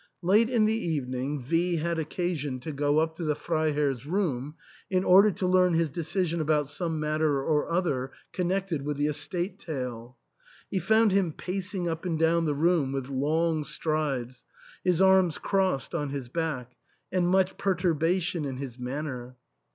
Late 0.23 0.49
in 0.49 0.65
the 0.65 0.73
evening 0.73 1.39
V 1.43 1.75
had 1.75 1.99
occasion 1.99 2.59
to 2.61 2.71
go 2.71 2.97
up 2.97 3.15
to 3.17 3.23
the 3.23 3.35
Freiherr's 3.35 4.03
room 4.03 4.55
in 4.89 5.03
order 5.03 5.29
to 5.33 5.45
learn 5.45 5.75
his 5.75 5.91
decision 5.91 6.41
about 6.41 6.67
some 6.67 6.99
matter 6.99 7.39
or 7.43 7.69
other 7.71 8.11
connected 8.33 8.81
with 8.81 8.97
the 8.97 9.05
estate 9.05 9.59
tail. 9.59 10.17
He 10.71 10.79
found 10.79 11.11
him 11.11 11.31
pacing 11.33 11.87
up 11.87 12.03
and 12.03 12.17
down 12.17 12.45
the 12.45 12.55
room 12.55 12.91
with 12.93 13.09
long 13.09 13.63
strides, 13.63 14.43
his 14.83 15.03
arms 15.03 15.37
crossed 15.37 15.93
on 15.93 16.09
his 16.09 16.29
back, 16.29 16.71
and 17.11 17.29
much 17.29 17.55
perturbation 17.59 18.43
in 18.43 18.57
his 18.57 18.79
manner. 18.79 19.35